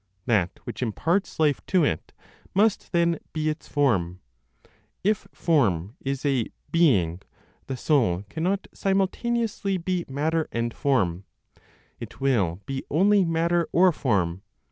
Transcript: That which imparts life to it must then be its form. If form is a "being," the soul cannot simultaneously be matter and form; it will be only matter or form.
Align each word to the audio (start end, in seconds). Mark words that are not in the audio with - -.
That 0.25 0.57
which 0.63 0.81
imparts 0.81 1.39
life 1.39 1.63
to 1.67 1.83
it 1.85 2.11
must 2.55 2.91
then 2.91 3.19
be 3.33 3.49
its 3.49 3.67
form. 3.67 4.19
If 5.03 5.27
form 5.31 5.95
is 5.99 6.25
a 6.25 6.47
"being," 6.71 7.21
the 7.67 7.77
soul 7.77 8.23
cannot 8.27 8.65
simultaneously 8.73 9.77
be 9.77 10.05
matter 10.07 10.47
and 10.51 10.73
form; 10.73 11.25
it 11.99 12.19
will 12.19 12.61
be 12.65 12.83
only 12.89 13.23
matter 13.25 13.69
or 13.71 13.91
form. 13.91 14.41